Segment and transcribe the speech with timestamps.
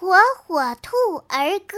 [0.00, 0.14] 火
[0.46, 1.76] 火兔儿歌。